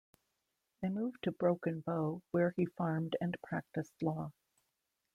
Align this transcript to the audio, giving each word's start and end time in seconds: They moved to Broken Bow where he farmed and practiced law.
They 0.81 0.89
moved 0.89 1.19
to 1.25 1.31
Broken 1.31 1.81
Bow 1.81 2.23
where 2.31 2.55
he 2.57 2.65
farmed 2.65 3.15
and 3.21 3.37
practiced 3.43 4.01
law. 4.01 4.31